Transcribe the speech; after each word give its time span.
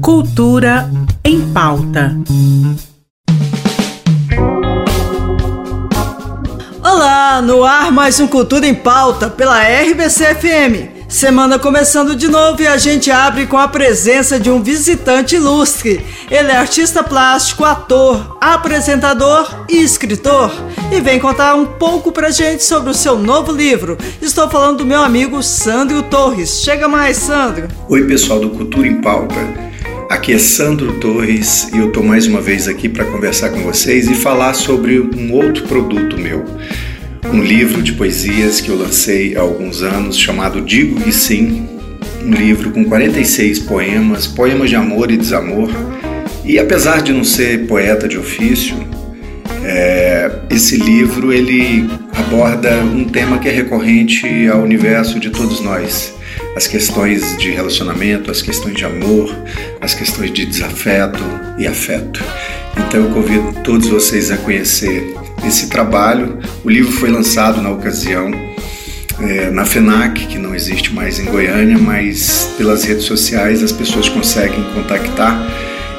Cultura 0.00 0.90
em 1.24 1.40
pauta. 1.52 2.16
Olá, 6.82 7.42
no 7.42 7.64
ar 7.64 7.92
mais 7.92 8.18
um 8.20 8.26
Cultura 8.26 8.66
em 8.66 8.74
Pauta 8.74 9.28
pela 9.30 9.62
RBC 9.62 10.34
FM. 10.34 10.97
Semana 11.08 11.58
começando 11.58 12.14
de 12.14 12.28
novo 12.28 12.60
e 12.60 12.66
a 12.66 12.76
gente 12.76 13.10
abre 13.10 13.46
com 13.46 13.56
a 13.56 13.66
presença 13.66 14.38
de 14.38 14.50
um 14.50 14.62
visitante 14.62 15.36
ilustre. 15.36 16.04
Ele 16.30 16.50
é 16.50 16.56
artista 16.56 17.02
plástico, 17.02 17.64
ator, 17.64 18.36
apresentador 18.38 19.64
e 19.70 19.82
escritor. 19.82 20.52
E 20.92 21.00
vem 21.00 21.18
contar 21.18 21.54
um 21.54 21.64
pouco 21.64 22.12
pra 22.12 22.30
gente 22.30 22.62
sobre 22.62 22.90
o 22.90 22.94
seu 22.94 23.18
novo 23.18 23.52
livro. 23.52 23.96
Estou 24.20 24.50
falando 24.50 24.78
do 24.78 24.86
meu 24.86 25.02
amigo 25.02 25.42
Sandro 25.42 26.02
Torres. 26.02 26.60
Chega 26.60 26.86
mais, 26.86 27.16
Sandro. 27.16 27.68
Oi, 27.88 28.04
pessoal 28.04 28.38
do 28.38 28.50
Cultura 28.50 28.86
em 28.86 29.00
Pauta. 29.00 29.34
Aqui 30.10 30.34
é 30.34 30.38
Sandro 30.38 31.00
Torres 31.00 31.70
e 31.72 31.78
eu 31.78 31.88
estou 31.88 32.02
mais 32.02 32.26
uma 32.26 32.42
vez 32.42 32.68
aqui 32.68 32.86
para 32.86 33.06
conversar 33.06 33.48
com 33.48 33.62
vocês 33.62 34.08
e 34.08 34.14
falar 34.14 34.52
sobre 34.52 35.00
um 35.00 35.32
outro 35.32 35.66
produto 35.66 36.18
meu 36.18 36.44
um 37.32 37.42
livro 37.42 37.82
de 37.82 37.92
poesias 37.92 38.60
que 38.60 38.68
eu 38.68 38.76
lancei 38.76 39.36
há 39.36 39.40
alguns 39.40 39.82
anos 39.82 40.18
chamado 40.18 40.60
Digo 40.60 41.00
que 41.00 41.12
Sim, 41.12 41.68
um 42.24 42.32
livro 42.32 42.70
com 42.70 42.84
46 42.84 43.60
poemas, 43.60 44.26
poemas 44.26 44.70
de 44.70 44.76
amor 44.76 45.10
e 45.10 45.16
desamor. 45.16 45.70
E 46.44 46.58
apesar 46.58 47.02
de 47.02 47.12
não 47.12 47.24
ser 47.24 47.66
poeta 47.66 48.08
de 48.08 48.16
ofício, 48.16 48.76
é, 49.64 50.30
esse 50.50 50.76
livro 50.76 51.32
ele 51.32 51.88
aborda 52.16 52.76
um 52.78 53.04
tema 53.04 53.38
que 53.38 53.48
é 53.48 53.52
recorrente 53.52 54.48
ao 54.48 54.62
universo 54.62 55.20
de 55.20 55.30
todos 55.30 55.60
nós, 55.60 56.14
as 56.56 56.66
questões 56.66 57.36
de 57.38 57.50
relacionamento, 57.50 58.30
as 58.30 58.40
questões 58.40 58.74
de 58.74 58.84
amor, 58.84 59.34
as 59.80 59.94
questões 59.94 60.32
de 60.32 60.46
desafeto 60.46 61.22
e 61.58 61.66
afeto. 61.66 62.22
Então 62.76 63.04
eu 63.04 63.10
convido 63.10 63.52
todos 63.62 63.88
vocês 63.88 64.30
a 64.30 64.36
conhecer 64.38 65.14
esse 65.48 65.68
trabalho. 65.68 66.38
O 66.64 66.70
livro 66.70 66.92
foi 66.92 67.10
lançado 67.10 67.60
na 67.60 67.70
ocasião 67.70 68.30
é, 69.20 69.50
na 69.50 69.64
FENAC, 69.64 70.26
que 70.26 70.38
não 70.38 70.54
existe 70.54 70.92
mais 70.94 71.18
em 71.18 71.24
Goiânia, 71.24 71.76
mas 71.78 72.52
pelas 72.56 72.84
redes 72.84 73.04
sociais 73.04 73.62
as 73.62 73.72
pessoas 73.72 74.08
conseguem 74.08 74.62
contactar 74.74 75.36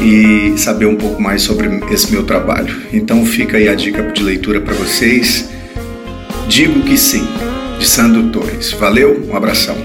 e 0.00 0.54
saber 0.56 0.86
um 0.86 0.96
pouco 0.96 1.20
mais 1.20 1.42
sobre 1.42 1.68
esse 1.92 2.10
meu 2.12 2.22
trabalho. 2.22 2.82
Então 2.92 3.24
fica 3.26 3.56
aí 3.56 3.68
a 3.68 3.74
dica 3.74 4.02
de 4.02 4.22
leitura 4.22 4.60
para 4.60 4.74
vocês. 4.74 5.48
Digo 6.48 6.80
que 6.82 6.96
sim, 6.96 7.26
de 7.78 7.86
Sandro 7.86 8.30
Torres. 8.30 8.72
Valeu, 8.72 9.26
um 9.28 9.36
abração. 9.36 9.76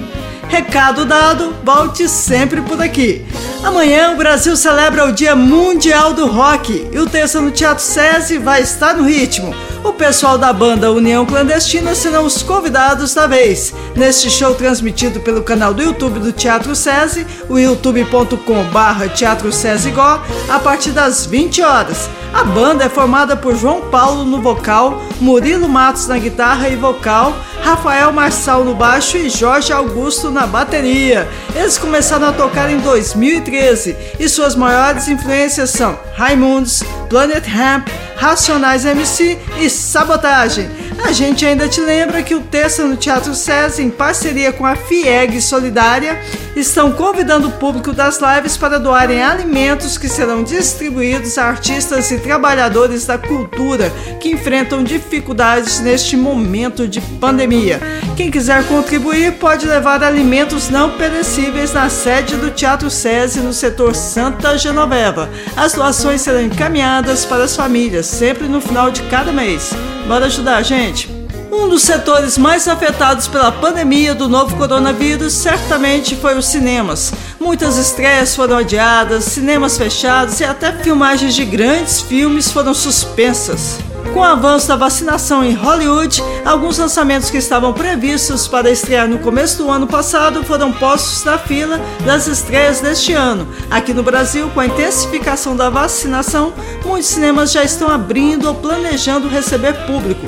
Recado 0.48 1.06
dado, 1.06 1.56
volte 1.64 2.08
sempre 2.08 2.62
por 2.62 2.82
aqui. 2.82 3.26
Amanhã 3.64 4.12
o 4.12 4.18
Brasil 4.18 4.56
celebra 4.56 5.06
o 5.06 5.12
Dia 5.12 5.36
Mundial 5.36 6.14
do 6.14 6.28
Rock 6.28 6.88
e 6.92 7.00
o 7.00 7.10
texto 7.10 7.42
no 7.42 7.52
Teatro 7.52 7.84
SESI 7.84 8.38
vai 8.38 8.62
estar 8.62 8.96
no 8.96 9.04
ritmo. 9.04 9.54
O 9.84 9.94
pessoal 9.94 10.38
da 10.38 10.52
banda 10.52 10.92
União 10.92 11.26
Clandestina 11.26 11.94
serão 11.94 12.26
os 12.26 12.42
convidados 12.42 13.14
da 13.14 13.28
vez. 13.28 13.74
Neste 13.96 14.30
show 14.30 14.56
transmitido 14.56 15.20
pelo 15.20 15.44
canal 15.44 15.74
do 15.74 15.84
YouTube 15.84 16.20
do 16.20 16.32
Teatro 16.32 16.76
SESI, 16.76 17.26
o 17.50 17.58
youtube.com.br 17.58 19.08
Teatro 19.16 19.52
SESI 19.52 19.92
Gó, 19.92 20.24
a 20.50 20.60
partir 20.60 20.92
das 20.92 21.26
20 21.26 21.62
horas. 21.62 22.10
A 22.34 22.44
banda 22.44 22.84
é 22.84 22.90
formada 22.90 23.38
por 23.38 23.56
João 23.56 23.82
Paulo 23.90 24.26
no 24.26 24.42
vocal, 24.42 25.02
Murilo 25.22 25.70
Matos 25.70 26.08
na 26.08 26.18
guitarra 26.18 26.68
e 26.68 26.76
vocal, 26.76 27.34
Rafael 27.66 28.14
Marçal 28.14 28.64
no 28.64 28.76
baixo 28.76 29.18
e 29.18 29.28
Jorge 29.28 29.74
Augusto 29.74 30.30
na 30.30 30.46
bateria. 30.46 31.28
Eles 31.56 31.80
começaram 31.80 32.28
a 32.28 32.32
tocar 32.32 32.70
em 32.70 32.78
2013 32.78 33.96
e 34.20 34.30
suas 34.30 34.56
maiores 34.56 35.08
influências 35.08 35.72
são 35.72 35.98
Raimundos, 36.14 36.84
Planet 37.10 37.44
Ramp, 37.48 37.88
Racionais 38.18 38.86
MC 38.86 39.40
e 39.60 39.68
Sabotagem. 39.68 40.70
A 41.04 41.12
gente 41.12 41.44
ainda 41.44 41.68
te 41.68 41.82
lembra 41.82 42.22
que 42.22 42.36
o 42.36 42.42
texto 42.42 42.84
no 42.84 42.98
Teatro 42.98 43.34
SESI, 43.34 43.82
em 43.82 43.90
parceria 43.90 44.54
com 44.54 44.64
a 44.64 44.76
FIEG 44.76 45.42
Solidária, 45.42 46.22
estão 46.56 46.92
convidando 46.92 47.50
o 47.50 47.52
público 47.52 47.92
das 47.92 48.20
lives 48.20 48.56
para 48.56 48.80
doarem 48.80 49.22
alimentos 49.22 49.98
que 49.98 50.08
serão 50.08 50.44
distribuídos 50.44 51.38
a 51.38 51.46
artistas 51.46 52.10
e 52.12 52.18
trabalhadores 52.20 53.06
da 53.06 53.18
cultura 53.18 53.92
que 54.20 54.30
enfrentam 54.30 54.84
dificuldades 54.84 55.80
neste 55.80 56.16
momento 56.16 56.88
de 56.88 57.02
pandemia. 57.02 57.80
Quem 58.16 58.32
quiser 58.32 58.66
contribuir 58.68 59.34
pode 59.34 59.68
levar 59.68 60.04
alimentos 60.04 60.70
não 60.70 60.92
perecíveis 60.92 61.74
na 61.74 61.90
sede 61.90 62.36
do 62.38 62.52
Teatro 62.52 62.90
SESI 62.90 63.42
no 63.42 63.54
setor 63.54 63.94
Santa 63.94 64.58
Genoveva. 64.58 65.30
As 65.56 65.74
doações 65.74 66.22
serão 66.22 66.42
encaminhadas 66.42 67.26
para 67.26 67.44
as 67.44 67.56
famílias, 67.56 68.06
sempre 68.06 68.48
no 68.48 68.62
final 68.62 68.90
de 68.90 69.02
cada 69.04 69.32
mês. 69.32 69.72
Bora 70.08 70.26
ajudar, 70.28 70.62
gente! 70.64 71.25
Um 71.52 71.70
dos 71.70 71.84
setores 71.84 72.38
mais 72.38 72.68
afetados 72.68 73.28
pela 73.28 73.52
pandemia 73.52 74.14
do 74.14 74.28
novo 74.28 74.56
coronavírus 74.56 75.34
certamente 75.34 76.16
foi 76.16 76.38
os 76.38 76.46
cinemas. 76.46 77.14
Muitas 77.40 77.78
estreias 77.78 78.36
foram 78.36 78.58
adiadas, 78.58 79.26
cinemas 79.26 79.78
fechados 79.78 80.40
e 80.40 80.44
até 80.44 80.72
filmagens 80.72 81.34
de 81.34 81.46
grandes 81.46 82.02
filmes 82.02 82.52
foram 82.52 82.74
suspensas. 82.74 83.80
Com 84.16 84.22
o 84.22 84.24
avanço 84.24 84.70
da 84.70 84.78
vacinação 84.78 85.44
em 85.44 85.52
Hollywood, 85.52 86.24
alguns 86.46 86.78
lançamentos 86.78 87.30
que 87.30 87.36
estavam 87.36 87.74
previstos 87.74 88.48
para 88.48 88.72
estrear 88.72 89.10
no 89.10 89.20
começo 89.20 89.58
do 89.58 89.70
ano 89.70 89.86
passado 89.86 90.42
foram 90.42 90.72
postos 90.72 91.26
na 91.26 91.38
fila 91.38 91.82
das 92.06 92.26
estreias 92.26 92.80
deste 92.80 93.12
ano. 93.12 93.46
Aqui 93.70 93.94
no 93.94 94.04
Brasil, 94.04 94.50
com 94.52 94.62
a 94.62 94.68
intensificação 94.68 95.54
da 95.54 95.70
vacinação, 95.70 96.54
muitos 96.86 97.10
cinemas 97.10 97.52
já 97.52 97.62
estão 97.62 97.90
abrindo 97.90 98.46
ou 98.46 98.56
planejando 98.56 99.28
receber 99.28 99.74
público. 99.86 100.26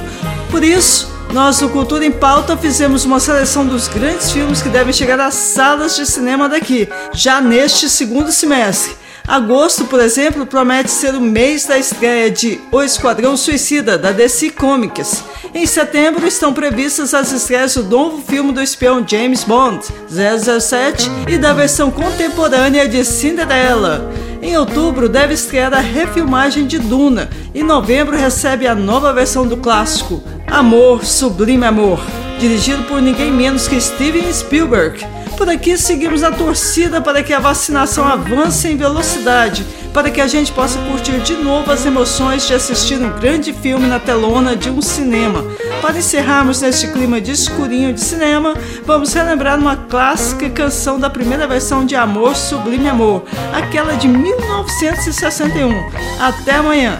Por 0.51 0.65
isso, 0.65 1.09
nós 1.31 1.59
do 1.59 1.69
Cultura 1.69 2.05
em 2.05 2.11
Pauta 2.11 2.57
fizemos 2.57 3.05
uma 3.05 3.21
seleção 3.21 3.65
dos 3.65 3.87
grandes 3.87 4.33
filmes 4.33 4.61
que 4.61 4.67
devem 4.67 4.91
chegar 4.91 5.21
às 5.21 5.35
salas 5.35 5.95
de 5.95 6.05
cinema 6.05 6.49
daqui, 6.49 6.89
já 7.13 7.39
neste 7.39 7.89
segundo 7.89 8.33
semestre. 8.33 9.06
Agosto, 9.27 9.83
por 9.83 9.99
exemplo, 9.99 10.45
promete 10.45 10.89
ser 10.89 11.13
o 11.13 11.19
mês 11.19 11.65
da 11.65 11.77
estreia 11.77 12.31
de 12.31 12.61
O 12.71 12.81
Esquadrão 12.81 13.35
Suicida, 13.35 13.97
da 13.97 14.13
DC 14.13 14.51
Comics. 14.51 15.21
Em 15.53 15.65
setembro 15.65 16.25
estão 16.25 16.53
previstas 16.53 17.13
as 17.13 17.33
estreias 17.33 17.75
do 17.75 17.83
novo 17.83 18.23
filme 18.25 18.53
do 18.53 18.61
espião 18.61 19.05
James 19.05 19.43
Bond, 19.43 19.83
007, 20.07 21.11
e 21.27 21.37
da 21.37 21.51
versão 21.51 21.91
contemporânea 21.91 22.87
de 22.87 23.03
Cinderela. 23.03 24.09
Em 24.41 24.57
outubro 24.57 25.09
deve 25.09 25.33
estrear 25.33 25.73
a 25.73 25.81
refilmagem 25.81 26.65
de 26.65 26.79
Duna. 26.79 27.29
Em 27.53 27.63
novembro 27.63 28.15
recebe 28.15 28.65
a 28.65 28.73
nova 28.73 29.11
versão 29.11 29.45
do 29.45 29.57
clássico, 29.57 30.23
Amor, 30.49 31.03
Sublime 31.03 31.65
Amor, 31.65 31.99
dirigido 32.39 32.83
por 32.83 33.01
ninguém 33.01 33.29
menos 33.29 33.67
que 33.67 33.81
Steven 33.81 34.31
Spielberg. 34.31 35.16
Por 35.37 35.47
aqui 35.47 35.77
seguimos 35.77 36.23
a 36.23 36.31
torcida 36.31 36.99
para 36.99 37.21
que 37.21 37.31
a 37.31 37.39
vacinação 37.39 38.07
avance 38.07 38.67
em 38.67 38.75
velocidade, 38.75 39.63
para 39.93 40.09
que 40.09 40.19
a 40.19 40.25
gente 40.25 40.51
possa 40.51 40.79
curtir 40.79 41.19
de 41.19 41.33
novo 41.35 41.71
as 41.71 41.85
emoções 41.85 42.47
de 42.47 42.55
assistir 42.55 42.95
um 42.95 43.11
grande 43.19 43.53
filme 43.53 43.85
na 43.85 43.99
telona 43.99 44.55
de 44.55 44.71
um 44.71 44.81
cinema. 44.81 45.45
Para 45.79 45.99
encerrarmos 45.99 46.61
neste 46.61 46.87
clima 46.87 47.21
de 47.21 47.31
escurinho 47.31 47.93
de 47.93 48.01
cinema, 48.01 48.55
vamos 48.83 49.13
relembrar 49.13 49.59
uma 49.59 49.75
clássica 49.75 50.49
canção 50.49 50.99
da 50.99 51.09
primeira 51.09 51.45
versão 51.45 51.85
de 51.85 51.95
Amor 51.95 52.35
Sublime 52.35 52.89
Amor, 52.89 53.23
aquela 53.53 53.93
de 53.93 54.07
1961. 54.07 55.71
Até 56.19 56.53
amanhã! 56.53 56.99